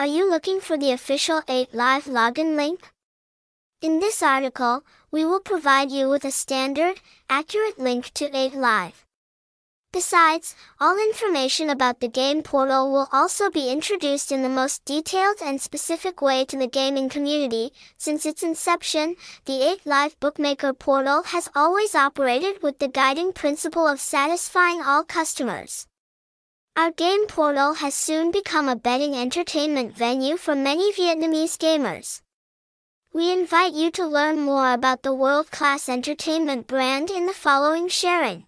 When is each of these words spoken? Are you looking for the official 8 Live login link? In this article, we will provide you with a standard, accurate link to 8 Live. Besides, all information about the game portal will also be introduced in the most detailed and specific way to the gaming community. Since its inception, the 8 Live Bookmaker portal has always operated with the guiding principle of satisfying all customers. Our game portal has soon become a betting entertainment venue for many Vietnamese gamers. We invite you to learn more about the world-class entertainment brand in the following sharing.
Are 0.00 0.06
you 0.06 0.30
looking 0.30 0.60
for 0.60 0.78
the 0.78 0.92
official 0.92 1.42
8 1.48 1.74
Live 1.74 2.04
login 2.04 2.54
link? 2.54 2.92
In 3.82 3.98
this 3.98 4.22
article, 4.22 4.84
we 5.10 5.24
will 5.24 5.40
provide 5.40 5.90
you 5.90 6.08
with 6.08 6.24
a 6.24 6.30
standard, 6.30 7.00
accurate 7.28 7.80
link 7.80 8.12
to 8.14 8.30
8 8.32 8.54
Live. 8.54 9.04
Besides, 9.92 10.54
all 10.78 10.96
information 11.00 11.68
about 11.68 11.98
the 11.98 12.06
game 12.06 12.44
portal 12.44 12.92
will 12.92 13.08
also 13.10 13.50
be 13.50 13.72
introduced 13.72 14.30
in 14.30 14.44
the 14.44 14.48
most 14.48 14.84
detailed 14.84 15.38
and 15.44 15.60
specific 15.60 16.22
way 16.22 16.44
to 16.44 16.56
the 16.56 16.68
gaming 16.68 17.08
community. 17.08 17.72
Since 17.96 18.24
its 18.24 18.44
inception, 18.44 19.16
the 19.46 19.68
8 19.68 19.84
Live 19.84 20.20
Bookmaker 20.20 20.74
portal 20.74 21.24
has 21.24 21.50
always 21.56 21.96
operated 21.96 22.62
with 22.62 22.78
the 22.78 22.86
guiding 22.86 23.32
principle 23.32 23.88
of 23.88 24.00
satisfying 24.00 24.80
all 24.80 25.02
customers. 25.02 25.88
Our 26.78 26.92
game 26.92 27.26
portal 27.26 27.74
has 27.74 27.92
soon 27.92 28.30
become 28.30 28.68
a 28.68 28.76
betting 28.76 29.16
entertainment 29.16 29.96
venue 29.96 30.36
for 30.36 30.54
many 30.54 30.92
Vietnamese 30.92 31.58
gamers. 31.58 32.20
We 33.12 33.32
invite 33.32 33.72
you 33.72 33.90
to 33.90 34.06
learn 34.06 34.38
more 34.38 34.72
about 34.72 35.02
the 35.02 35.12
world-class 35.12 35.88
entertainment 35.88 36.68
brand 36.68 37.10
in 37.10 37.26
the 37.26 37.32
following 37.32 37.88
sharing. 37.88 38.44